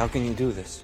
How 0.00 0.08
can 0.08 0.24
you 0.24 0.32
do 0.32 0.50
this? 0.50 0.82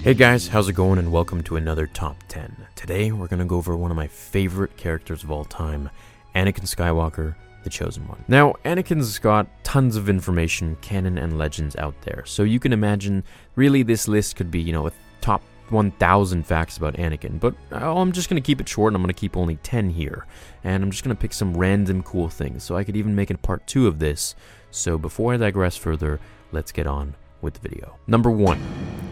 Hey 0.00 0.14
guys, 0.14 0.48
how's 0.48 0.70
it 0.70 0.72
going 0.72 0.98
and 0.98 1.12
welcome 1.12 1.42
to 1.42 1.56
another 1.56 1.86
Top 1.86 2.16
10. 2.28 2.68
Today 2.74 3.12
we're 3.12 3.26
going 3.26 3.40
to 3.40 3.44
go 3.44 3.56
over 3.56 3.76
one 3.76 3.90
of 3.90 3.96
my 3.98 4.06
favorite 4.06 4.74
characters 4.78 5.22
of 5.22 5.30
all 5.30 5.44
time, 5.44 5.90
Anakin 6.34 6.62
Skywalker, 6.62 7.34
the 7.62 7.68
Chosen 7.68 8.08
One. 8.08 8.24
Now, 8.26 8.54
Anakin's 8.64 9.18
got 9.18 9.48
tons 9.64 9.96
of 9.96 10.08
information, 10.08 10.78
canon 10.80 11.18
and 11.18 11.36
legends 11.36 11.76
out 11.76 11.94
there, 12.06 12.24
so 12.24 12.42
you 12.42 12.58
can 12.58 12.72
imagine 12.72 13.22
really 13.54 13.82
this 13.82 14.08
list 14.08 14.36
could 14.36 14.50
be, 14.50 14.62
you 14.62 14.72
know, 14.72 14.86
a 14.86 14.92
top 15.20 15.42
1000 15.68 16.46
facts 16.46 16.78
about 16.78 16.94
Anakin, 16.94 17.38
but 17.38 17.54
oh, 17.70 17.98
I'm 17.98 18.12
just 18.12 18.30
going 18.30 18.42
to 18.42 18.46
keep 18.46 18.62
it 18.62 18.68
short 18.70 18.94
and 18.94 18.96
I'm 18.96 19.02
going 19.02 19.12
to 19.12 19.20
keep 19.20 19.36
only 19.36 19.56
10 19.56 19.90
here. 19.90 20.24
And 20.62 20.82
I'm 20.82 20.90
just 20.90 21.04
going 21.04 21.14
to 21.14 21.20
pick 21.20 21.34
some 21.34 21.54
random 21.54 22.02
cool 22.02 22.30
things, 22.30 22.64
so 22.64 22.78
I 22.78 22.84
could 22.84 22.96
even 22.96 23.14
make 23.14 23.28
a 23.28 23.36
part 23.36 23.66
2 23.66 23.86
of 23.86 23.98
this. 23.98 24.34
So 24.70 24.96
before 24.96 25.34
I 25.34 25.36
digress 25.36 25.76
further, 25.76 26.18
let's 26.50 26.72
get 26.72 26.86
on 26.86 27.14
with 27.44 27.54
the 27.54 27.68
video. 27.68 27.96
Number 28.08 28.30
1. 28.30 28.60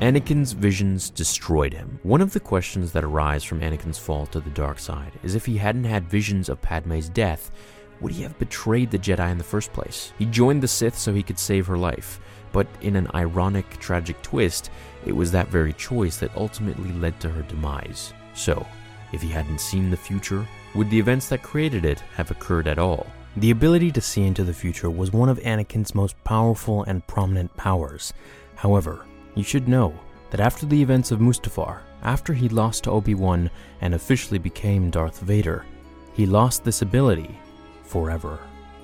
Anakin's 0.00 0.52
visions 0.52 1.10
destroyed 1.10 1.72
him. 1.72 2.00
One 2.02 2.20
of 2.20 2.32
the 2.32 2.40
questions 2.40 2.90
that 2.92 3.04
arise 3.04 3.44
from 3.44 3.60
Anakin's 3.60 3.98
fall 3.98 4.26
to 4.26 4.40
the 4.40 4.50
dark 4.50 4.80
side 4.80 5.12
is 5.22 5.36
if 5.36 5.46
he 5.46 5.58
hadn't 5.58 5.84
had 5.84 6.10
visions 6.10 6.48
of 6.48 6.60
Padme's 6.60 7.08
death, 7.08 7.52
would 8.00 8.10
he 8.10 8.22
have 8.24 8.36
betrayed 8.40 8.90
the 8.90 8.98
Jedi 8.98 9.30
in 9.30 9.38
the 9.38 9.44
first 9.44 9.72
place? 9.72 10.12
He 10.18 10.24
joined 10.26 10.60
the 10.60 10.66
Sith 10.66 10.98
so 10.98 11.14
he 11.14 11.22
could 11.22 11.38
save 11.38 11.68
her 11.68 11.78
life, 11.78 12.18
but 12.50 12.66
in 12.80 12.96
an 12.96 13.08
ironic, 13.14 13.78
tragic 13.78 14.20
twist, 14.22 14.70
it 15.06 15.12
was 15.12 15.30
that 15.30 15.48
very 15.48 15.72
choice 15.74 16.16
that 16.16 16.36
ultimately 16.36 16.90
led 16.92 17.20
to 17.20 17.28
her 17.28 17.42
demise. 17.42 18.12
So, 18.34 18.66
if 19.12 19.22
he 19.22 19.28
hadn't 19.28 19.60
seen 19.60 19.90
the 19.90 19.96
future, 19.96 20.44
would 20.74 20.90
the 20.90 20.98
events 20.98 21.28
that 21.28 21.42
created 21.42 21.84
it 21.84 22.00
have 22.16 22.32
occurred 22.32 22.66
at 22.66 22.78
all? 22.78 23.06
The 23.34 23.50
ability 23.50 23.90
to 23.92 24.00
see 24.02 24.26
into 24.26 24.44
the 24.44 24.52
future 24.52 24.90
was 24.90 25.10
one 25.10 25.30
of 25.30 25.40
Anakin's 25.40 25.94
most 25.94 26.22
powerful 26.22 26.82
and 26.82 27.06
prominent 27.06 27.56
powers. 27.56 28.12
However, 28.56 29.06
you 29.34 29.42
should 29.42 29.68
know 29.68 29.94
that 30.30 30.40
after 30.40 30.66
the 30.66 30.82
events 30.82 31.10
of 31.10 31.18
Mustafar, 31.18 31.80
after 32.02 32.34
he 32.34 32.50
lost 32.50 32.84
to 32.84 32.90
Obi-Wan 32.90 33.50
and 33.80 33.94
officially 33.94 34.38
became 34.38 34.90
Darth 34.90 35.20
Vader, 35.20 35.64
he 36.12 36.26
lost 36.26 36.62
this 36.62 36.82
ability 36.82 37.38
forever. 37.84 38.38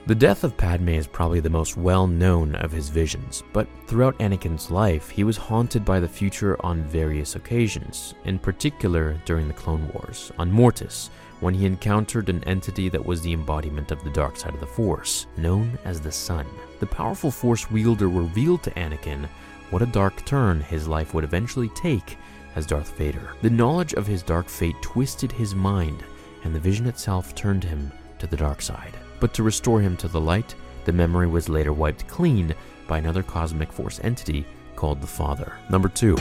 The 0.07 0.15
death 0.15 0.43
of 0.43 0.57
Padme 0.57 0.89
is 0.89 1.07
probably 1.07 1.41
the 1.41 1.51
most 1.51 1.77
well 1.77 2.07
known 2.07 2.55
of 2.55 2.73
his 2.73 2.89
visions, 2.89 3.43
but 3.53 3.69
throughout 3.87 4.19
Anakin's 4.19 4.71
life, 4.71 5.11
he 5.11 5.25
was 5.25 5.37
haunted 5.37 5.85
by 5.85 6.01
the 6.01 6.09
future 6.09 6.57
on 6.65 6.83
various 6.85 7.37
occasions, 7.37 8.15
in 8.25 8.39
particular 8.39 9.21
during 9.27 9.47
the 9.47 9.53
Clone 9.53 9.91
Wars, 9.93 10.33
on 10.39 10.51
Mortis, 10.51 11.11
when 11.41 11.55
he 11.55 11.67
encountered 11.67 12.29
an 12.29 12.43
entity 12.45 12.89
that 12.89 13.05
was 13.05 13.21
the 13.23 13.33
embodiment 13.33 13.91
of 13.91 14.03
the 14.03 14.11
dark 14.11 14.37
side 14.37 14.55
of 14.55 14.61
the 14.61 14.67
Force, 14.67 15.27
known 15.37 15.79
as 15.85 16.01
the 16.01 16.13
Son. 16.13 16.47
The 16.81 16.87
powerful 16.87 17.31
Force 17.31 17.71
wielder 17.71 18.09
revealed 18.09 18.63
to 18.65 18.71
Anakin 18.73 19.29
what 19.71 19.83
a 19.83 19.87
dark 19.87 20.25
turn 20.25 20.61
his 20.61 20.89
life 20.89 21.15
would 21.15 21.25
eventually 21.25 21.69
take 21.71 22.17
as 22.57 22.67
Darth 22.67 22.97
Vader. 22.97 23.35
The 23.43 23.51
knowledge 23.51 23.95
of 23.95 24.07
his 24.07 24.23
dark 24.23 24.49
fate 24.49 24.81
twisted 24.83 25.31
his 25.31 25.55
mind, 25.55 26.03
and 26.45 26.55
the 26.55 26.61
vision 26.61 26.87
itself 26.87 27.35
turned 27.35 27.65
him 27.65 27.93
to 28.19 28.27
the 28.27 28.37
dark 28.37 28.63
side. 28.63 28.97
But 29.21 29.35
to 29.35 29.43
restore 29.43 29.81
him 29.81 29.97
to 29.99 30.09
the 30.09 30.21
light, 30.21 30.55
the 30.85 30.93
memory 30.93 31.27
was 31.27 31.49
later 31.49 31.73
wiped 31.73 32.09
clean 32.09 32.55
by 32.87 32.99
another 32.99 33.23
cosmic 33.23 33.73
force 33.73 34.01
entity 34.03 34.47
called 34.75 35.01
the 35.01 35.07
Father. 35.07 35.53
Number 35.71 35.89
2. 35.89 36.17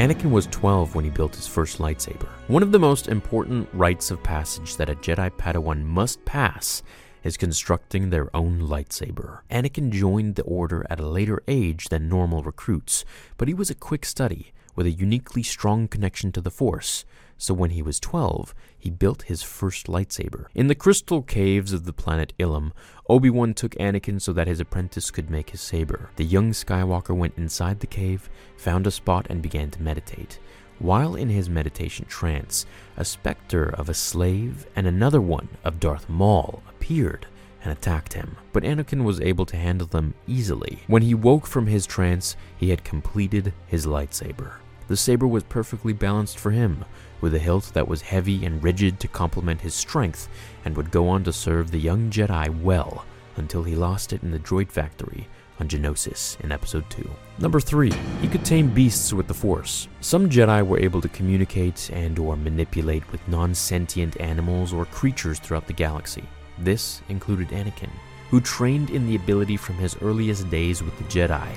Anakin 0.00 0.30
was 0.30 0.46
12 0.46 0.94
when 0.94 1.04
he 1.04 1.10
built 1.10 1.36
his 1.36 1.46
first 1.46 1.76
lightsaber. 1.76 2.26
One 2.48 2.62
of 2.62 2.72
the 2.72 2.78
most 2.78 3.08
important 3.08 3.68
rites 3.74 4.10
of 4.10 4.22
passage 4.22 4.76
that 4.76 4.88
a 4.88 4.94
Jedi 4.94 5.28
Padawan 5.32 5.84
must 5.84 6.24
pass 6.24 6.82
is 7.22 7.36
constructing 7.36 8.08
their 8.08 8.34
own 8.34 8.60
lightsaber. 8.60 9.40
Anakin 9.50 9.90
joined 9.90 10.36
the 10.36 10.42
Order 10.44 10.86
at 10.88 11.00
a 11.00 11.06
later 11.06 11.42
age 11.46 11.90
than 11.90 12.08
normal 12.08 12.42
recruits, 12.42 13.04
but 13.36 13.46
he 13.46 13.52
was 13.52 13.68
a 13.68 13.74
quick 13.74 14.06
study 14.06 14.54
with 14.74 14.86
a 14.86 14.90
uniquely 14.90 15.42
strong 15.42 15.86
connection 15.86 16.32
to 16.32 16.40
the 16.40 16.50
Force, 16.50 17.04
so 17.40 17.54
when 17.54 17.70
he 17.70 17.80
was 17.80 17.98
12, 17.98 18.54
he 18.78 18.90
built 18.90 19.22
his 19.22 19.42
first 19.42 19.86
lightsaber. 19.86 20.44
In 20.54 20.66
the 20.66 20.74
crystal 20.74 21.22
caves 21.22 21.72
of 21.72 21.84
the 21.84 21.92
planet 21.92 22.34
Ilum, 22.38 22.72
Obi-Wan 23.08 23.54
took 23.54 23.72
Anakin 23.76 24.20
so 24.20 24.34
that 24.34 24.46
his 24.46 24.60
apprentice 24.60 25.10
could 25.10 25.30
make 25.30 25.50
his 25.50 25.60
saber. 25.62 26.10
The 26.16 26.24
young 26.24 26.50
Skywalker 26.52 27.16
went 27.16 27.38
inside 27.38 27.80
the 27.80 27.86
cave, 27.86 28.28
found 28.58 28.86
a 28.86 28.90
spot, 28.90 29.26
and 29.30 29.40
began 29.40 29.70
to 29.70 29.82
meditate. 29.82 30.38
While 30.78 31.14
in 31.14 31.30
his 31.30 31.48
meditation 31.48 32.04
trance, 32.06 32.66
a 32.98 33.06
specter 33.06 33.70
of 33.70 33.88
a 33.88 33.94
slave 33.94 34.66
and 34.76 34.86
another 34.86 35.22
one 35.22 35.48
of 35.64 35.80
Darth 35.80 36.10
Maul 36.10 36.62
appeared 36.68 37.26
and 37.62 37.72
attacked 37.72 38.12
him, 38.12 38.36
but 38.52 38.64
Anakin 38.64 39.02
was 39.02 39.20
able 39.20 39.46
to 39.46 39.56
handle 39.56 39.86
them 39.86 40.12
easily. 40.26 40.80
When 40.86 41.02
he 41.02 41.14
woke 41.14 41.46
from 41.46 41.66
his 41.66 41.86
trance, 41.86 42.36
he 42.58 42.68
had 42.68 42.84
completed 42.84 43.54
his 43.66 43.86
lightsaber. 43.86 44.56
The 44.90 44.96
saber 44.96 45.28
was 45.28 45.44
perfectly 45.44 45.92
balanced 45.92 46.36
for 46.36 46.50
him, 46.50 46.84
with 47.20 47.32
a 47.32 47.38
hilt 47.38 47.70
that 47.74 47.86
was 47.86 48.02
heavy 48.02 48.44
and 48.44 48.60
rigid 48.60 48.98
to 48.98 49.06
complement 49.06 49.60
his 49.60 49.72
strength, 49.72 50.28
and 50.64 50.76
would 50.76 50.90
go 50.90 51.08
on 51.08 51.22
to 51.22 51.32
serve 51.32 51.70
the 51.70 51.78
young 51.78 52.10
Jedi 52.10 52.60
well 52.60 53.04
until 53.36 53.62
he 53.62 53.76
lost 53.76 54.12
it 54.12 54.24
in 54.24 54.32
the 54.32 54.38
droid 54.40 54.68
factory 54.68 55.28
on 55.60 55.68
Geonosis 55.68 56.40
in 56.40 56.50
Episode 56.50 56.90
2. 56.90 57.08
Number 57.38 57.60
3. 57.60 57.92
He 58.20 58.26
could 58.26 58.44
tame 58.44 58.68
beasts 58.68 59.12
with 59.12 59.28
the 59.28 59.32
Force. 59.32 59.86
Some 60.00 60.28
Jedi 60.28 60.66
were 60.66 60.80
able 60.80 61.00
to 61.02 61.08
communicate 61.10 61.88
and 61.92 62.18
or 62.18 62.36
manipulate 62.36 63.08
with 63.12 63.28
non-sentient 63.28 64.20
animals 64.20 64.72
or 64.72 64.86
creatures 64.86 65.38
throughout 65.38 65.68
the 65.68 65.72
galaxy. 65.72 66.24
This 66.58 67.00
included 67.08 67.50
Anakin, 67.50 67.92
who 68.28 68.40
trained 68.40 68.90
in 68.90 69.06
the 69.06 69.14
ability 69.14 69.56
from 69.56 69.76
his 69.76 69.96
earliest 70.02 70.50
days 70.50 70.82
with 70.82 70.98
the 70.98 71.04
Jedi. 71.04 71.48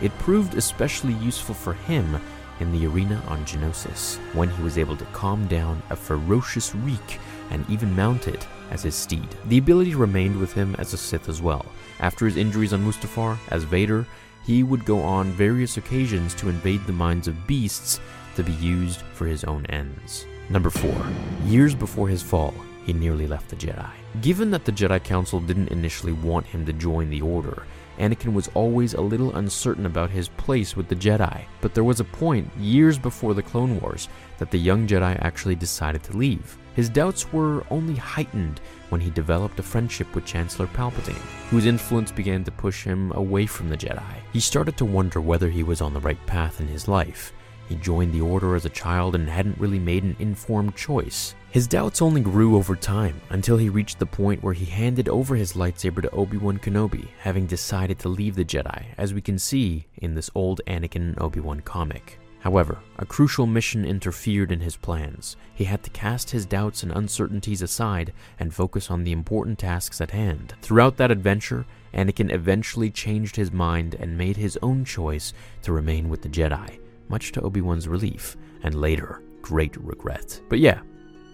It 0.00 0.16
proved 0.20 0.54
especially 0.54 1.14
useful 1.14 1.54
for 1.54 1.74
him 1.74 2.18
in 2.60 2.72
the 2.72 2.86
arena 2.86 3.22
on 3.28 3.44
Geonosis, 3.44 4.16
when 4.34 4.50
he 4.50 4.62
was 4.62 4.78
able 4.78 4.96
to 4.96 5.04
calm 5.06 5.46
down 5.46 5.82
a 5.90 5.96
ferocious 5.96 6.74
reek 6.74 7.18
and 7.50 7.68
even 7.70 7.96
mount 7.96 8.28
it 8.28 8.46
as 8.70 8.82
his 8.82 8.94
steed. 8.94 9.28
The 9.46 9.58
ability 9.58 9.94
remained 9.94 10.38
with 10.38 10.52
him 10.52 10.74
as 10.78 10.92
a 10.92 10.96
Sith 10.96 11.28
as 11.28 11.40
well. 11.40 11.66
After 12.00 12.26
his 12.26 12.36
injuries 12.36 12.72
on 12.72 12.84
Mustafar, 12.84 13.38
as 13.48 13.64
Vader, 13.64 14.06
he 14.44 14.62
would 14.62 14.84
go 14.84 15.00
on 15.00 15.32
various 15.32 15.76
occasions 15.76 16.34
to 16.34 16.48
invade 16.48 16.86
the 16.86 16.92
minds 16.92 17.28
of 17.28 17.46
beasts 17.46 18.00
to 18.36 18.42
be 18.42 18.52
used 18.52 19.02
for 19.12 19.26
his 19.26 19.44
own 19.44 19.66
ends. 19.66 20.26
Number 20.48 20.70
4. 20.70 20.94
Years 21.44 21.74
before 21.74 22.08
his 22.08 22.22
fall, 22.22 22.54
he 22.86 22.92
nearly 22.92 23.26
left 23.26 23.50
the 23.50 23.56
Jedi. 23.56 23.90
Given 24.22 24.50
that 24.52 24.64
the 24.64 24.72
Jedi 24.72 25.02
Council 25.04 25.40
didn't 25.40 25.68
initially 25.68 26.12
want 26.12 26.46
him 26.46 26.64
to 26.64 26.72
join 26.72 27.10
the 27.10 27.20
Order, 27.20 27.64
Anakin 27.98 28.32
was 28.32 28.48
always 28.54 28.94
a 28.94 29.00
little 29.00 29.34
uncertain 29.36 29.86
about 29.86 30.10
his 30.10 30.28
place 30.28 30.76
with 30.76 30.88
the 30.88 30.94
Jedi, 30.96 31.44
but 31.60 31.74
there 31.74 31.84
was 31.84 32.00
a 32.00 32.04
point, 32.04 32.48
years 32.58 32.98
before 32.98 33.34
the 33.34 33.42
Clone 33.42 33.80
Wars, 33.80 34.08
that 34.38 34.50
the 34.50 34.58
young 34.58 34.86
Jedi 34.86 35.18
actually 35.20 35.56
decided 35.56 36.02
to 36.04 36.16
leave. 36.16 36.56
His 36.74 36.88
doubts 36.88 37.32
were 37.32 37.64
only 37.70 37.96
heightened 37.96 38.60
when 38.90 39.00
he 39.00 39.10
developed 39.10 39.58
a 39.58 39.64
friendship 39.64 40.14
with 40.14 40.24
Chancellor 40.24 40.68
Palpatine, 40.68 41.14
whose 41.50 41.66
influence 41.66 42.12
began 42.12 42.44
to 42.44 42.52
push 42.52 42.84
him 42.84 43.10
away 43.12 43.46
from 43.46 43.68
the 43.68 43.76
Jedi. 43.76 44.14
He 44.32 44.40
started 44.40 44.76
to 44.76 44.84
wonder 44.84 45.20
whether 45.20 45.48
he 45.50 45.64
was 45.64 45.80
on 45.80 45.92
the 45.92 46.00
right 46.00 46.24
path 46.26 46.60
in 46.60 46.68
his 46.68 46.86
life. 46.86 47.32
He 47.68 47.74
joined 47.74 48.14
the 48.14 48.20
Order 48.20 48.54
as 48.54 48.64
a 48.64 48.70
child 48.70 49.14
and 49.14 49.28
hadn't 49.28 49.58
really 49.58 49.80
made 49.80 50.04
an 50.04 50.16
informed 50.20 50.76
choice. 50.76 51.34
His 51.50 51.66
doubts 51.66 52.02
only 52.02 52.20
grew 52.20 52.56
over 52.56 52.76
time 52.76 53.20
until 53.30 53.56
he 53.56 53.70
reached 53.70 53.98
the 53.98 54.06
point 54.06 54.42
where 54.42 54.52
he 54.52 54.66
handed 54.66 55.08
over 55.08 55.34
his 55.34 55.54
lightsaber 55.54 56.02
to 56.02 56.10
Obi-Wan 56.10 56.58
Kenobi, 56.58 57.08
having 57.20 57.46
decided 57.46 57.98
to 58.00 58.10
leave 58.10 58.36
the 58.36 58.44
Jedi, 58.44 58.84
as 58.98 59.14
we 59.14 59.22
can 59.22 59.38
see 59.38 59.86
in 59.96 60.14
this 60.14 60.30
old 60.34 60.60
Anakin 60.66 60.96
and 60.96 61.20
Obi-Wan 61.22 61.60
comic. 61.60 62.18
However, 62.40 62.78
a 62.98 63.06
crucial 63.06 63.46
mission 63.46 63.86
interfered 63.86 64.52
in 64.52 64.60
his 64.60 64.76
plans. 64.76 65.36
He 65.54 65.64
had 65.64 65.82
to 65.84 65.90
cast 65.90 66.30
his 66.30 66.44
doubts 66.44 66.82
and 66.82 66.92
uncertainties 66.92 67.62
aside 67.62 68.12
and 68.38 68.52
focus 68.52 68.90
on 68.90 69.02
the 69.02 69.12
important 69.12 69.58
tasks 69.58 70.02
at 70.02 70.10
hand. 70.10 70.54
Throughout 70.60 70.98
that 70.98 71.10
adventure, 71.10 71.64
Anakin 71.94 72.30
eventually 72.30 72.90
changed 72.90 73.34
his 73.34 73.50
mind 73.50 73.94
and 73.94 74.16
made 74.16 74.36
his 74.36 74.58
own 74.62 74.84
choice 74.84 75.32
to 75.62 75.72
remain 75.72 76.10
with 76.10 76.20
the 76.20 76.28
Jedi, 76.28 76.78
much 77.08 77.32
to 77.32 77.40
Obi-Wan's 77.40 77.88
relief 77.88 78.36
and 78.62 78.74
later 78.74 79.22
great 79.40 79.76
regret. 79.78 80.40
But 80.50 80.58
yeah, 80.58 80.80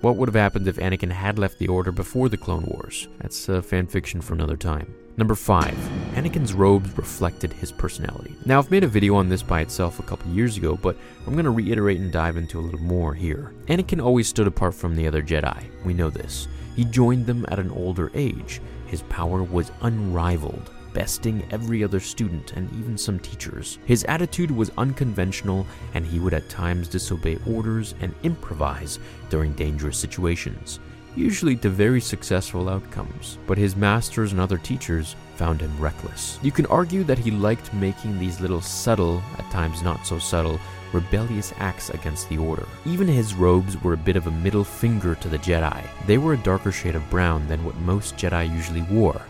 what 0.04 0.16
would 0.16 0.28
have 0.28 0.34
happened 0.34 0.68
if 0.68 0.76
Anakin 0.76 1.10
had 1.10 1.38
left 1.38 1.58
the 1.58 1.66
Order 1.66 1.90
before 1.90 2.28
the 2.28 2.36
Clone 2.36 2.66
Wars? 2.66 3.08
That's 3.20 3.48
uh, 3.48 3.62
fanfiction 3.62 4.22
for 4.22 4.34
another 4.34 4.54
time. 4.56 4.94
Number 5.16 5.34
5. 5.34 5.72
Anakin's 6.12 6.52
robes 6.52 6.94
reflected 6.98 7.54
his 7.54 7.72
personality. 7.72 8.36
Now, 8.44 8.58
I've 8.58 8.70
made 8.70 8.84
a 8.84 8.88
video 8.88 9.14
on 9.14 9.30
this 9.30 9.42
by 9.42 9.62
itself 9.62 10.00
a 10.00 10.02
couple 10.02 10.30
years 10.30 10.58
ago, 10.58 10.76
but 10.76 10.98
I'm 11.26 11.32
going 11.32 11.46
to 11.46 11.50
reiterate 11.50 12.00
and 12.00 12.12
dive 12.12 12.36
into 12.36 12.58
a 12.58 12.60
little 12.60 12.82
more 12.82 13.14
here. 13.14 13.54
Anakin 13.68 14.04
always 14.04 14.28
stood 14.28 14.46
apart 14.46 14.74
from 14.74 14.94
the 14.94 15.06
other 15.06 15.22
Jedi. 15.22 15.64
We 15.86 15.94
know 15.94 16.10
this. 16.10 16.48
He 16.76 16.84
joined 16.84 17.24
them 17.24 17.46
at 17.48 17.58
an 17.58 17.70
older 17.70 18.10
age. 18.12 18.60
His 18.86 19.00
power 19.04 19.42
was 19.42 19.72
unrivaled, 19.80 20.70
besting 20.94 21.46
every 21.50 21.84
other 21.84 22.00
student 22.00 22.52
and 22.52 22.72
even 22.72 22.96
some 22.96 23.18
teachers. 23.18 23.78
His 23.84 24.04
attitude 24.04 24.50
was 24.50 24.70
unconventional, 24.78 25.66
and 25.92 26.06
he 26.06 26.18
would 26.20 26.32
at 26.32 26.48
times 26.48 26.88
disobey 26.88 27.38
orders 27.46 27.94
and 28.00 28.14
improvise 28.22 28.98
during 29.28 29.52
dangerous 29.52 29.98
situations. 29.98 30.80
usually 31.16 31.56
to 31.56 31.68
very 31.68 32.00
successful 32.00 32.68
outcomes, 32.68 33.38
but 33.46 33.58
his 33.58 33.76
masters 33.76 34.32
and 34.32 34.40
other 34.40 34.58
teachers 34.58 35.14
found 35.36 35.60
him 35.60 35.72
reckless. 35.78 36.38
You 36.42 36.50
can 36.50 36.66
argue 36.66 37.04
that 37.04 37.18
he 37.18 37.30
liked 37.30 37.72
making 37.74 38.18
these 38.18 38.40
little 38.40 38.60
subtle, 38.60 39.22
at 39.38 39.50
times 39.50 39.82
not 39.82 40.06
so 40.06 40.18
subtle, 40.18 40.60
rebellious 40.92 41.52
acts 41.58 41.90
against 41.90 42.28
the 42.28 42.38
Order. 42.38 42.66
Even 42.86 43.08
his 43.08 43.34
robes 43.34 43.80
were 43.82 43.94
a 43.94 43.96
bit 43.96 44.16
of 44.16 44.26
a 44.26 44.30
middle 44.30 44.64
finger 44.64 45.14
to 45.16 45.28
the 45.28 45.38
Jedi. 45.38 45.84
They 46.06 46.18
were 46.18 46.34
a 46.34 46.38
darker 46.38 46.72
shade 46.72 46.94
of 46.94 47.10
brown 47.10 47.46
than 47.48 47.64
what 47.64 47.76
most 47.76 48.16
Jedi 48.16 48.52
usually 48.52 48.82
wore. 48.82 49.20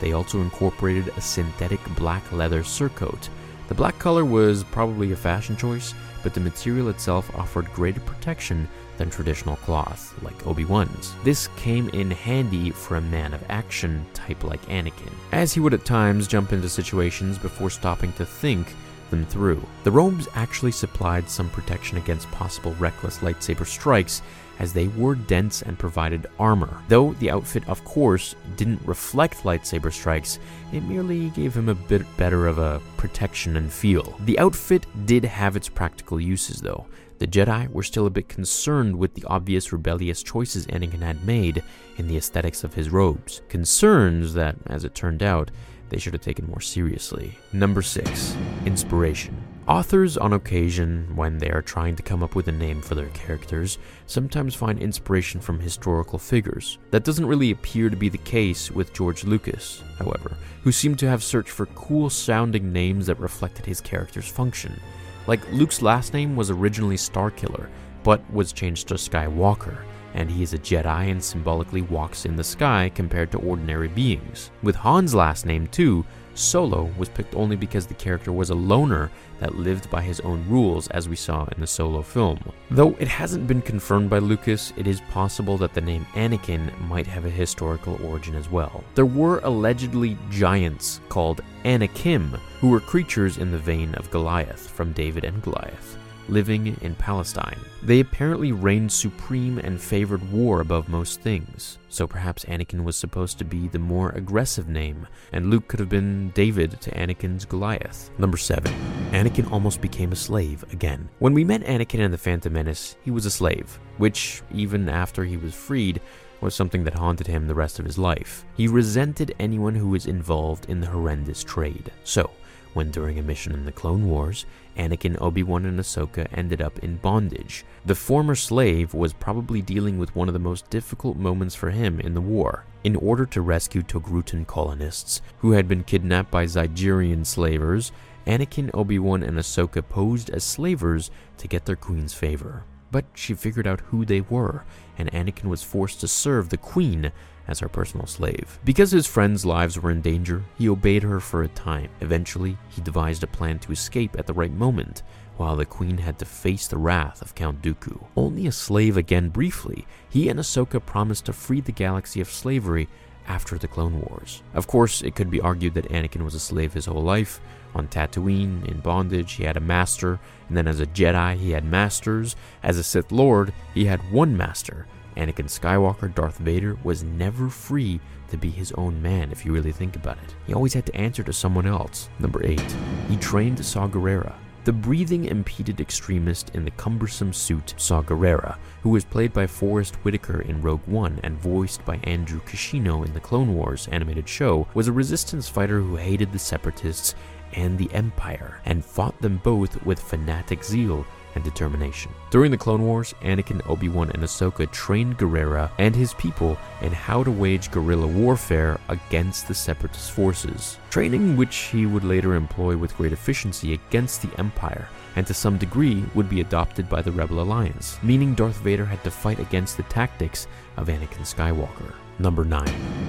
They 0.00 0.12
also 0.12 0.40
incorporated 0.40 1.12
a 1.16 1.20
synthetic 1.20 1.80
black 1.96 2.30
leather 2.32 2.62
surcoat. 2.62 3.28
The 3.68 3.74
black 3.74 3.98
color 3.98 4.24
was 4.24 4.64
probably 4.64 5.12
a 5.12 5.16
fashion 5.16 5.56
choice, 5.56 5.94
but 6.22 6.34
the 6.34 6.40
material 6.40 6.88
itself 6.88 7.34
offered 7.34 7.72
greater 7.72 8.00
protection 8.00 8.68
than 8.96 9.10
traditional 9.10 9.56
cloth, 9.56 10.14
like 10.22 10.46
Obi-Wan's. 10.46 11.14
This 11.24 11.48
came 11.56 11.88
in 11.90 12.10
handy 12.10 12.70
for 12.70 12.96
a 12.96 13.00
man 13.00 13.34
of 13.34 13.44
action 13.48 14.06
type 14.14 14.44
like 14.44 14.64
Anakin, 14.66 15.12
as 15.32 15.52
he 15.52 15.60
would 15.60 15.74
at 15.74 15.84
times 15.84 16.28
jump 16.28 16.52
into 16.52 16.68
situations 16.68 17.38
before 17.38 17.70
stopping 17.70 18.12
to 18.14 18.26
think 18.26 18.68
them 19.10 19.24
through. 19.26 19.62
The 19.84 19.90
robes 19.90 20.28
actually 20.34 20.72
supplied 20.72 21.28
some 21.28 21.50
protection 21.50 21.98
against 21.98 22.30
possible 22.30 22.74
reckless 22.74 23.18
lightsaber 23.18 23.66
strikes 23.66 24.22
as 24.58 24.72
they 24.72 24.88
were 24.88 25.14
dense 25.14 25.62
and 25.62 25.78
provided 25.78 26.26
armor. 26.38 26.82
Though 26.88 27.14
the 27.14 27.30
outfit, 27.30 27.68
of 27.68 27.84
course, 27.84 28.34
didn't 28.56 28.86
reflect 28.86 29.42
lightsaber 29.44 29.92
strikes, 29.92 30.38
it 30.72 30.82
merely 30.82 31.30
gave 31.30 31.54
him 31.54 31.68
a 31.68 31.74
bit 31.74 32.04
better 32.16 32.46
of 32.46 32.58
a 32.58 32.80
protection 32.96 33.56
and 33.56 33.72
feel. 33.72 34.16
The 34.24 34.38
outfit 34.38 34.86
did 35.06 35.24
have 35.24 35.56
its 35.56 35.68
practical 35.68 36.20
uses, 36.20 36.60
though. 36.60 36.86
The 37.18 37.26
Jedi 37.26 37.70
were 37.70 37.82
still 37.82 38.06
a 38.06 38.10
bit 38.10 38.28
concerned 38.28 38.96
with 38.96 39.14
the 39.14 39.24
obvious 39.24 39.72
rebellious 39.72 40.22
choices 40.22 40.66
Anakin 40.66 41.00
had 41.00 41.24
made 41.24 41.62
in 41.96 42.08
the 42.08 42.16
aesthetics 42.16 42.64
of 42.64 42.74
his 42.74 42.90
robes. 42.90 43.40
Concerns 43.48 44.34
that, 44.34 44.56
as 44.66 44.84
it 44.84 44.94
turned 44.94 45.22
out, 45.22 45.50
they 45.90 45.98
should 45.98 46.12
have 46.12 46.22
taken 46.22 46.46
more 46.48 46.60
seriously. 46.60 47.38
Number 47.52 47.82
6. 47.82 48.36
Inspiration. 48.66 49.53
Authors, 49.66 50.18
on 50.18 50.34
occasion, 50.34 51.10
when 51.16 51.38
they 51.38 51.48
are 51.48 51.62
trying 51.62 51.96
to 51.96 52.02
come 52.02 52.22
up 52.22 52.34
with 52.34 52.48
a 52.48 52.52
name 52.52 52.82
for 52.82 52.94
their 52.94 53.08
characters, 53.08 53.78
sometimes 54.04 54.54
find 54.54 54.78
inspiration 54.78 55.40
from 55.40 55.58
historical 55.58 56.18
figures. 56.18 56.76
That 56.90 57.02
doesn't 57.04 57.24
really 57.24 57.50
appear 57.50 57.88
to 57.88 57.96
be 57.96 58.10
the 58.10 58.18
case 58.18 58.70
with 58.70 58.92
George 58.92 59.24
Lucas, 59.24 59.82
however, 59.98 60.36
who 60.62 60.70
seemed 60.70 60.98
to 60.98 61.08
have 61.08 61.24
searched 61.24 61.48
for 61.48 61.64
cool 61.66 62.10
sounding 62.10 62.74
names 62.74 63.06
that 63.06 63.18
reflected 63.18 63.64
his 63.64 63.80
character's 63.80 64.28
function. 64.28 64.78
Like 65.26 65.50
Luke's 65.50 65.80
last 65.80 66.12
name 66.12 66.36
was 66.36 66.50
originally 66.50 66.96
Starkiller, 66.96 67.68
but 68.02 68.20
was 68.30 68.52
changed 68.52 68.88
to 68.88 68.94
Skywalker, 68.94 69.78
and 70.12 70.30
he 70.30 70.42
is 70.42 70.52
a 70.52 70.58
Jedi 70.58 71.10
and 71.10 71.24
symbolically 71.24 71.80
walks 71.80 72.26
in 72.26 72.36
the 72.36 72.44
sky 72.44 72.92
compared 72.94 73.32
to 73.32 73.38
ordinary 73.38 73.88
beings. 73.88 74.50
With 74.62 74.76
Han's 74.76 75.14
last 75.14 75.46
name, 75.46 75.68
too, 75.68 76.04
Solo 76.34 76.90
was 76.98 77.08
picked 77.08 77.34
only 77.34 77.56
because 77.56 77.86
the 77.86 77.94
character 77.94 78.32
was 78.32 78.50
a 78.50 78.54
loner 78.54 79.10
that 79.40 79.54
lived 79.54 79.90
by 79.90 80.02
his 80.02 80.20
own 80.20 80.44
rules, 80.48 80.88
as 80.88 81.08
we 81.08 81.16
saw 81.16 81.46
in 81.54 81.60
the 81.60 81.66
Solo 81.66 82.02
film. 82.02 82.38
Though 82.70 82.96
it 82.98 83.08
hasn't 83.08 83.46
been 83.46 83.62
confirmed 83.62 84.10
by 84.10 84.18
Lucas, 84.18 84.72
it 84.76 84.86
is 84.86 85.00
possible 85.02 85.56
that 85.58 85.74
the 85.74 85.80
name 85.80 86.06
Anakin 86.14 86.76
might 86.88 87.06
have 87.06 87.24
a 87.24 87.30
historical 87.30 87.98
origin 88.04 88.34
as 88.34 88.50
well. 88.50 88.84
There 88.94 89.06
were 89.06 89.40
allegedly 89.40 90.18
giants 90.30 91.00
called 91.08 91.40
Anakim, 91.64 92.38
who 92.60 92.68
were 92.68 92.80
creatures 92.80 93.38
in 93.38 93.50
the 93.50 93.58
vein 93.58 93.94
of 93.94 94.10
Goliath 94.10 94.68
from 94.70 94.92
David 94.92 95.24
and 95.24 95.42
Goliath 95.42 95.98
living 96.28 96.76
in 96.80 96.94
Palestine. 96.94 97.58
They 97.82 98.00
apparently 98.00 98.52
reigned 98.52 98.92
supreme 98.92 99.58
and 99.58 99.80
favored 99.80 100.32
war 100.32 100.60
above 100.60 100.88
most 100.88 101.20
things, 101.20 101.78
so 101.88 102.06
perhaps 102.06 102.44
Anakin 102.46 102.84
was 102.84 102.96
supposed 102.96 103.38
to 103.38 103.44
be 103.44 103.68
the 103.68 103.78
more 103.78 104.10
aggressive 104.10 104.68
name, 104.68 105.06
and 105.32 105.50
Luke 105.50 105.68
could 105.68 105.80
have 105.80 105.88
been 105.88 106.30
David 106.30 106.80
to 106.80 106.90
Anakin's 106.92 107.44
Goliath. 107.44 108.10
Number 108.18 108.36
7. 108.36 108.72
Anakin 109.12 109.50
almost 109.52 109.80
became 109.80 110.12
a 110.12 110.16
slave 110.16 110.64
again. 110.72 111.08
When 111.18 111.34
we 111.34 111.44
met 111.44 111.62
Anakin 111.62 112.00
in 112.00 112.10
The 112.10 112.18
Phantom 112.18 112.52
Menace, 112.52 112.96
he 113.04 113.10
was 113.10 113.26
a 113.26 113.30
slave, 113.30 113.78
which, 113.98 114.42
even 114.52 114.88
after 114.88 115.24
he 115.24 115.36
was 115.36 115.54
freed, 115.54 116.00
was 116.40 116.54
something 116.54 116.84
that 116.84 116.94
haunted 116.94 117.26
him 117.26 117.46
the 117.46 117.54
rest 117.54 117.78
of 117.78 117.84
his 117.84 117.98
life. 117.98 118.44
He 118.56 118.68
resented 118.68 119.34
anyone 119.38 119.74
who 119.74 119.88
was 119.88 120.06
involved 120.06 120.68
in 120.68 120.80
the 120.80 120.86
horrendous 120.86 121.42
trade. 121.42 121.90
So, 122.04 122.30
when 122.74 122.90
during 122.90 123.18
a 123.18 123.22
mission 123.22 123.52
in 123.52 123.64
the 123.64 123.72
Clone 123.72 124.06
Wars, 124.08 124.44
Anakin, 124.76 125.20
Obi-Wan, 125.20 125.64
and 125.64 125.78
Ahsoka 125.80 126.26
ended 126.32 126.60
up 126.60 126.78
in 126.80 126.96
bondage. 126.96 127.64
The 127.86 127.94
former 127.94 128.34
slave 128.34 128.92
was 128.92 129.12
probably 129.12 129.62
dealing 129.62 129.98
with 129.98 130.14
one 130.14 130.28
of 130.28 130.34
the 130.34 130.38
most 130.40 130.68
difficult 130.68 131.16
moments 131.16 131.54
for 131.54 131.70
him 131.70 132.00
in 132.00 132.14
the 132.14 132.20
war. 132.20 132.64
In 132.82 132.96
order 132.96 133.24
to 133.26 133.40
rescue 133.40 133.82
Togrutan 133.82 134.46
colonists 134.46 135.22
who 135.38 135.52
had 135.52 135.66
been 135.66 135.84
kidnapped 135.84 136.30
by 136.30 136.44
Zygerian 136.44 137.24
slavers, 137.24 137.92
Anakin, 138.26 138.70
Obi-Wan, 138.74 139.22
and 139.22 139.38
Ahsoka 139.38 139.86
posed 139.86 140.30
as 140.30 140.44
slavers 140.44 141.10
to 141.38 141.48
get 141.48 141.64
their 141.64 141.76
queen's 141.76 142.14
favor. 142.14 142.64
But 142.90 143.06
she 143.14 143.34
figured 143.34 143.66
out 143.66 143.80
who 143.80 144.04
they 144.04 144.20
were, 144.20 144.64
and 144.96 145.10
Anakin 145.12 145.44
was 145.44 145.62
forced 145.62 146.00
to 146.00 146.08
serve 146.08 146.48
the 146.48 146.56
queen 146.56 147.12
as 147.46 147.60
her 147.60 147.68
personal 147.68 148.06
slave. 148.06 148.58
Because 148.64 148.90
his 148.90 149.06
friends' 149.06 149.44
lives 149.44 149.78
were 149.78 149.90
in 149.90 150.00
danger, 150.00 150.44
he 150.56 150.68
obeyed 150.68 151.02
her 151.02 151.20
for 151.20 151.42
a 151.42 151.48
time. 151.48 151.90
Eventually, 152.00 152.56
he 152.68 152.80
devised 152.80 153.22
a 153.22 153.28
plan 153.28 153.58
to 153.60 153.72
escape 153.72 154.18
at 154.18 154.26
the 154.26 154.32
right 154.32 154.52
moment, 154.52 155.02
while 155.36 155.56
the 155.56 155.64
queen 155.64 155.98
had 155.98 156.18
to 156.18 156.24
face 156.24 156.68
the 156.68 156.78
wrath 156.78 157.20
of 157.20 157.34
Count 157.34 157.60
Dooku. 157.60 158.04
Only 158.16 158.46
a 158.46 158.52
slave 158.52 158.96
again 158.96 159.28
briefly, 159.28 159.86
he 160.08 160.28
and 160.28 160.38
Ahsoka 160.38 160.84
promised 160.84 161.26
to 161.26 161.32
free 161.32 161.60
the 161.60 161.72
galaxy 161.72 162.20
of 162.20 162.30
slavery 162.30 162.88
after 163.26 163.58
the 163.58 163.68
Clone 163.68 164.00
Wars. 164.00 164.42
Of 164.52 164.66
course, 164.66 165.02
it 165.02 165.14
could 165.14 165.30
be 165.30 165.40
argued 165.40 165.74
that 165.74 165.90
Anakin 165.90 166.24
was 166.24 166.34
a 166.34 166.40
slave 166.40 166.74
his 166.74 166.86
whole 166.86 167.02
life. 167.02 167.40
On 167.74 167.88
Tatooine, 167.88 168.64
in 168.68 168.80
bondage, 168.80 169.32
he 169.32 169.44
had 169.44 169.56
a 169.56 169.60
master, 169.60 170.20
and 170.48 170.56
then 170.56 170.68
as 170.68 170.78
a 170.78 170.86
Jedi, 170.86 171.36
he 171.36 171.50
had 171.50 171.64
masters. 171.64 172.36
As 172.62 172.78
a 172.78 172.84
Sith 172.84 173.10
Lord, 173.10 173.52
he 173.72 173.86
had 173.86 174.12
one 174.12 174.36
master, 174.36 174.86
Anakin 175.16 175.46
Skywalker, 175.46 176.14
Darth 176.14 176.38
Vader, 176.38 176.76
was 176.82 177.02
never 177.02 177.48
free 177.48 178.00
to 178.28 178.36
be 178.36 178.50
his 178.50 178.72
own 178.72 179.00
man 179.00 179.30
if 179.30 179.44
you 179.44 179.52
really 179.52 179.72
think 179.72 179.96
about 179.96 180.18
it. 180.18 180.34
He 180.46 180.54
always 180.54 180.74
had 180.74 180.86
to 180.86 180.96
answer 180.96 181.22
to 181.22 181.32
someone 181.32 181.66
else. 181.66 182.08
Number 182.18 182.44
8. 182.44 182.60
He 183.08 183.16
trained 183.16 183.64
Saw 183.64 183.88
Gerrera. 183.88 184.34
The 184.64 184.72
breathing 184.72 185.26
impeded 185.26 185.78
extremist 185.78 186.54
in 186.54 186.64
the 186.64 186.70
cumbersome 186.70 187.34
suit 187.34 187.74
Saw 187.76 188.02
Gerrera, 188.02 188.56
who 188.82 188.88
was 188.88 189.04
played 189.04 189.34
by 189.34 189.46
Forest 189.46 189.96
Whitaker 189.96 190.40
in 190.40 190.62
Rogue 190.62 190.86
One 190.86 191.20
and 191.22 191.38
voiced 191.38 191.84
by 191.84 191.96
Andrew 192.04 192.40
Kishino 192.40 193.04
in 193.04 193.12
the 193.12 193.20
Clone 193.20 193.54
Wars 193.54 193.88
animated 193.92 194.26
show, 194.26 194.66
was 194.72 194.88
a 194.88 194.92
resistance 194.92 195.50
fighter 195.50 195.80
who 195.80 195.96
hated 195.96 196.32
the 196.32 196.38
Separatists 196.38 197.14
and 197.52 197.76
the 197.76 197.92
Empire, 197.92 198.62
and 198.64 198.82
fought 198.82 199.20
them 199.20 199.38
both 199.44 199.84
with 199.84 200.00
fanatic 200.00 200.64
zeal 200.64 201.04
and 201.34 201.44
determination. 201.44 202.12
During 202.30 202.50
the 202.50 202.58
Clone 202.58 202.82
Wars, 202.82 203.14
Anakin, 203.22 203.60
Obi-Wan, 203.68 204.10
and 204.10 204.22
Ahsoka 204.22 204.70
trained 204.70 205.18
Gerrera 205.18 205.70
and 205.78 205.94
his 205.94 206.14
people 206.14 206.58
in 206.80 206.92
how 206.92 207.22
to 207.24 207.30
wage 207.30 207.70
guerrilla 207.70 208.06
warfare 208.06 208.78
against 208.88 209.48
the 209.48 209.54
Separatist 209.54 210.12
forces, 210.12 210.78
training 210.90 211.36
which 211.36 211.56
he 211.56 211.86
would 211.86 212.04
later 212.04 212.34
employ 212.34 212.76
with 212.76 212.96
great 212.96 213.12
efficiency 213.12 213.74
against 213.74 214.22
the 214.22 214.38
Empire 214.38 214.88
and 215.16 215.26
to 215.26 215.34
some 215.34 215.58
degree 215.58 216.04
would 216.14 216.28
be 216.28 216.40
adopted 216.40 216.88
by 216.88 217.02
the 217.02 217.12
Rebel 217.12 217.40
Alliance, 217.40 217.98
meaning 218.02 218.34
Darth 218.34 218.56
Vader 218.58 218.84
had 218.84 219.02
to 219.04 219.10
fight 219.10 219.38
against 219.38 219.76
the 219.76 219.82
tactics 219.84 220.46
of 220.76 220.88
Anakin 220.88 221.22
Skywalker. 221.22 221.94
Number 222.18 222.44
9. 222.44 222.66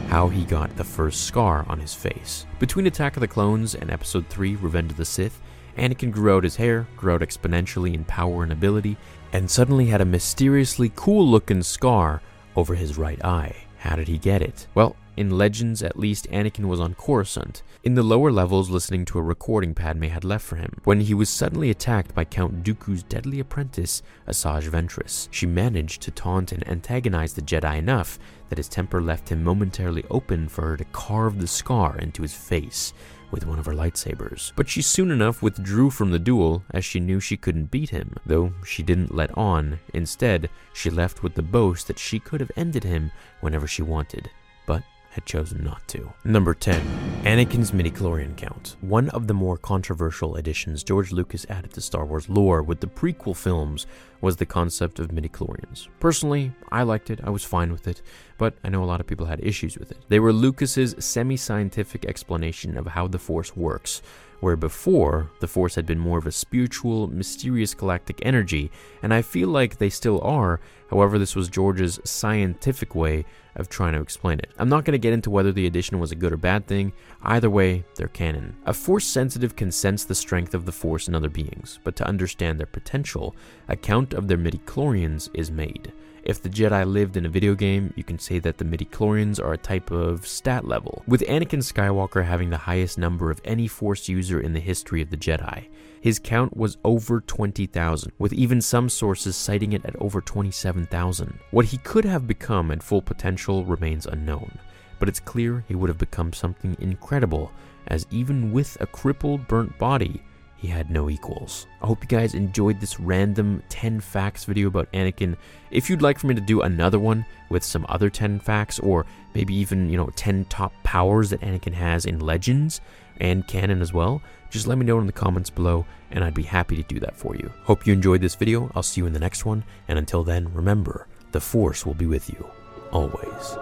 How 0.08 0.30
he 0.30 0.46
got 0.46 0.76
the 0.76 0.84
first 0.84 1.26
scar 1.26 1.66
on 1.68 1.80
his 1.80 1.94
face. 1.94 2.46
Between 2.60 2.88
Attack 2.88 3.18
of 3.18 3.22
the 3.22 3.28
Clones 3.28 3.76
and 3.76 3.92
Episode 3.92 4.28
3 4.28 4.56
Revenge 4.56 4.92
of 4.92 4.98
the 4.98 5.06
Sith, 5.06 5.40
Anakin 5.78 6.12
grew 6.12 6.36
out 6.36 6.44
his 6.44 6.56
hair, 6.56 6.88
grew 6.96 7.14
out 7.14 7.22
exponentially 7.22 7.94
in 7.94 8.06
power 8.06 8.44
and 8.44 8.52
ability, 8.52 8.98
and 9.34 9.50
suddenly 9.50 9.88
had 9.88 10.02
a 10.02 10.06
mysteriously 10.06 10.92
cool 10.96 11.28
looking 11.28 11.64
scar 11.64 12.22
over 12.56 12.76
his 12.76 12.98
right 12.98 13.24
eye. 13.24 13.56
How 13.78 13.96
did 13.96 14.08
he 14.08 14.18
get 14.18 14.42
it? 14.42 14.68
Well, 14.74 14.96
in 15.18 15.38
Legends, 15.38 15.82
at 15.82 15.98
least, 15.98 16.30
Anakin 16.30 16.66
was 16.66 16.82
on 16.82 16.94
Coruscant, 16.94 17.64
in 17.84 17.96
the 17.96 18.04
lower 18.04 18.32
levels 18.32 18.70
listening 18.70 19.06
to 19.06 19.20
a 19.20 19.22
recording 19.22 19.74
Padme 19.74 20.06
had 20.06 20.26
left 20.26 20.44
for 20.46 20.58
him, 20.58 20.82
when 20.84 21.02
he 21.02 21.14
was 21.14 21.30
suddenly 21.30 21.70
attacked 21.70 22.14
by 22.14 22.26
Count 22.26 22.64
Dooku's 22.64 23.04
deadly 23.04 23.40
apprentice, 23.40 24.02
Asajj 24.28 24.70
Ventress. 24.70 25.30
She 25.32 25.46
managed 25.46 26.02
to 26.02 26.12
taunt 26.12 26.52
and 26.52 26.68
antagonize 26.68 27.34
the 27.34 27.42
Jedi 27.42 27.78
enough 27.78 28.20
that 28.50 28.58
his 28.58 28.68
temper 28.68 29.02
left 29.02 29.30
him 29.30 29.44
momentarily 29.44 30.04
open 30.10 30.50
for 30.50 30.64
her 30.64 30.78
to 30.78 30.86
carve 30.86 31.40
the 31.40 31.48
scar 31.48 31.98
into 31.98 32.22
his 32.22 32.34
face, 32.34 32.94
with 33.36 33.46
one 33.46 33.60
of 33.60 33.66
her 33.66 33.74
lightsabers. 33.74 34.54
But 34.56 34.70
she 34.70 34.82
soon 34.82 35.12
enough 35.12 35.42
withdrew 35.42 35.90
from 35.90 36.12
the 36.12 36.20
duel 36.20 36.64
as 36.72 36.86
she 36.86 37.02
knew 37.02 37.20
she 37.20 37.36
couldn't 37.36 37.70
beat 37.70 37.90
him, 37.90 38.16
though 38.26 38.54
she 38.66 38.82
didn't 38.82 39.14
let 39.14 39.38
on. 39.38 39.80
Instead, 39.94 40.50
she 40.74 40.90
left 40.90 41.22
with 41.22 41.36
the 41.36 41.42
boast 41.42 41.88
that 41.88 42.00
she 42.00 42.18
could 42.18 42.40
have 42.40 42.52
ended 42.56 42.86
him 42.86 43.12
whenever 43.42 43.68
she 43.68 43.82
wanted. 43.82 44.30
But 44.66 44.84
had 45.12 45.26
chosen 45.26 45.66
not 45.66 45.86
to. 45.90 46.14
Number 46.24 46.54
10. 46.54 47.05
Anakin's 47.26 47.72
midichlorian 47.72 48.38
count. 48.38 48.76
One 48.82 49.10
of 49.10 49.26
the 49.26 49.34
more 49.34 49.58
controversial 49.58 50.36
additions 50.36 50.84
George 50.84 51.12
Lucas 51.12 51.44
added 51.50 51.74
to 51.74 51.82
Star 51.82 52.06
Wars 52.06 52.30
lore 52.30 52.62
with 52.62 52.82
the 52.82 52.88
prequel 52.88 53.36
films 53.36 53.88
was 54.22 54.36
the 54.36 54.46
concept 54.46 55.00
of 55.00 55.08
midichlorians. 55.08 55.88
Personally, 56.00 56.52
I 56.72 56.84
liked 56.84 57.10
it, 57.10 57.20
I 57.24 57.32
was 57.32 57.44
fine 57.44 57.72
with 57.72 57.88
it, 57.88 58.04
but 58.38 58.54
I 58.64 58.70
know 58.70 58.84
a 58.84 58.86
lot 58.86 59.00
of 59.00 59.08
people 59.08 59.26
had 59.26 59.44
issues 59.44 59.76
with 59.76 59.90
it. 59.90 59.98
They 60.08 60.20
were 60.20 60.32
Lucas's 60.32 60.94
semi-scientific 61.00 62.06
explanation 62.06 62.78
of 62.78 62.86
how 62.86 63.08
the 63.08 63.18
Force 63.18 63.56
works, 63.56 64.04
where 64.46 64.56
before, 64.56 65.32
the 65.40 65.48
Force 65.48 65.74
had 65.74 65.88
been 65.88 65.98
more 65.98 66.20
of 66.20 66.28
a 66.28 66.32
spiritual, 66.32 67.08
mysterious 67.08 67.74
galactic 67.74 68.20
energy, 68.22 68.70
and 69.02 69.12
I 69.12 69.24
feel 69.24 69.50
like 69.50 69.80
they 69.80 69.90
still 69.90 70.22
are, 70.22 70.60
however, 70.92 71.18
this 71.18 71.36
was 71.36 71.50
George's 71.50 72.00
scientific 72.04 72.94
way 72.94 73.26
of 73.56 73.70
trying 73.70 73.94
to 73.94 74.02
explain 74.02 74.38
it. 74.38 74.52
I'm 74.60 74.70
not 74.70 74.86
going 74.86 74.92
to 74.92 75.00
get 75.00 75.14
into 75.14 75.32
whether 75.32 75.52
the 75.52 75.66
addition 75.66 76.00
was 76.00 76.12
a 76.12 76.16
good 76.16 76.32
or 76.32 76.38
bad 76.38 76.68
thing, 76.68 76.94
either 77.24 77.50
way, 77.50 77.86
they're 77.96 78.08
canon. 78.08 78.56
A 78.68 78.74
Force 78.76 79.08
sensitive 79.08 79.56
can 79.56 79.72
sense 79.72 80.06
the 80.06 80.14
strength 80.14 80.54
of 80.54 80.68
the 80.68 80.72
Force 80.72 81.08
in 81.08 81.16
other 81.16 81.28
beings, 81.28 81.80
but 81.84 81.96
to 81.96 82.08
understand 82.08 82.60
their 82.60 82.68
potential, 82.68 83.36
a 83.68 83.76
count 83.76 84.14
of 84.14 84.28
their 84.28 84.38
midichlorians 84.38 85.28
is 85.34 85.50
made. 85.50 85.92
If 86.26 86.42
the 86.42 86.50
Jedi 86.50 86.92
lived 86.92 87.18
in 87.18 87.28
a 87.28 87.30
video 87.30 87.54
game, 87.54 87.94
you 87.96 88.04
can 88.04 88.18
say 88.18 88.40
that 88.40 88.58
the 88.58 88.66
midichlorians 88.66 89.40
are 89.40 89.54
a 89.54 89.60
type 89.60 89.92
of 89.92 90.26
stat 90.26 90.66
level, 90.66 91.04
with 91.08 91.22
Anakin 91.22 91.62
Skywalker 91.62 92.26
having 92.26 92.50
the 92.50 92.58
highest 92.58 92.98
number 92.98 93.30
of 93.30 93.40
any 93.46 93.68
Force 93.68 94.10
user 94.10 94.40
in 94.40 94.54
the 94.54 94.60
history 94.60 95.04
of 95.04 95.12
the 95.12 95.18
Jedi. 95.18 95.68
His 96.02 96.18
count 96.18 96.58
was 96.58 96.80
over 96.84 97.22
20,000, 97.22 98.12
with 98.18 98.34
even 98.34 98.60
some 98.60 98.90
sources 98.90 99.36
citing 99.36 99.74
it 99.74 99.86
at 99.86 99.96
over 99.98 100.20
27,000. 100.20 101.38
What 101.52 101.66
he 101.66 101.78
could 101.78 102.06
have 102.06 102.26
become 102.26 102.72
at 102.72 102.82
full 102.82 103.04
potential 103.04 103.64
remains 103.64 104.08
unknown, 104.08 104.58
but 104.98 105.08
it's 105.08 105.20
clear 105.20 105.64
he 105.68 105.76
would 105.76 105.90
have 105.90 106.00
become 106.00 106.34
something 106.34 106.76
incredible, 106.80 107.52
as 107.86 108.08
even 108.10 108.52
with 108.52 108.82
a 108.82 108.88
crippled, 108.88 109.48
burnt 109.48 109.78
body, 109.78 110.24
he 110.66 110.72
had 110.72 110.90
no 110.90 111.10
equals. 111.10 111.68
I 111.82 111.86
hope 111.86 112.02
you 112.02 112.08
guys 112.08 112.34
enjoyed 112.34 112.80
this 112.80 113.00
random 113.00 113.62
10 113.70 114.00
facts 114.00 114.46
video 114.46 114.68
about 114.68 114.92
Anakin. 114.94 115.38
If 115.70 115.90
you'd 115.90 116.02
like 116.02 116.18
for 116.18 116.26
me 116.26 116.34
to 116.34 116.42
do 116.42 116.62
another 116.62 116.98
one 116.98 117.24
with 117.50 117.64
some 117.64 117.86
other 117.88 118.10
10 118.10 118.40
facts 118.40 118.80
or 118.80 119.06
maybe 119.36 119.54
even, 119.54 119.90
you 119.90 119.98
know, 119.98 120.10
10 120.16 120.46
top 120.46 120.74
powers 120.84 121.30
that 121.30 121.42
Anakin 121.42 121.74
has 121.74 122.06
in 122.08 122.20
Legends 122.20 122.82
and 123.18 123.48
canon 123.48 123.80
as 123.82 123.94
well, 123.94 124.24
just 124.50 124.66
let 124.66 124.80
me 124.80 124.86
know 124.86 125.00
in 125.00 125.06
the 125.06 125.14
comments 125.14 125.52
below 125.52 125.86
and 126.10 126.24
I'd 126.24 126.34
be 126.34 126.44
happy 126.44 126.76
to 126.76 126.84
do 126.84 127.00
that 127.02 127.16
for 127.16 127.36
you. 127.36 127.52
Hope 127.64 127.86
you 127.86 127.94
enjoyed 127.94 128.22
this 128.22 128.36
video. 128.36 128.72
I'll 128.74 128.82
see 128.84 129.02
you 129.02 129.08
in 129.08 129.14
the 129.14 129.20
next 129.20 129.46
one 129.46 129.64
and 129.88 130.00
until 130.00 130.24
then, 130.24 130.52
remember, 130.52 131.08
the 131.32 131.42
Force 131.42 131.86
will 131.86 131.94
be 131.94 132.08
with 132.08 132.28
you 132.30 132.50
always. 132.92 133.56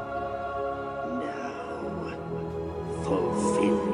Now, 1.19 2.13
fulfill 3.03 3.93